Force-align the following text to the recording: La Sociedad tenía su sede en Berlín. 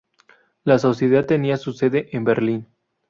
La 0.63 0.79
Sociedad 0.79 1.27
tenía 1.27 1.57
su 1.57 1.73
sede 1.73 2.09
en 2.17 2.23
Berlín. 2.23 2.67